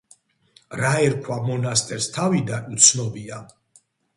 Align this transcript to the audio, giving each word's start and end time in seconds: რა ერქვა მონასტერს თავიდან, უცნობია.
რა 0.83 0.93
ერქვა 1.09 1.37
მონასტერს 1.49 2.09
თავიდან, 2.17 2.75
უცნობია. 2.79 3.43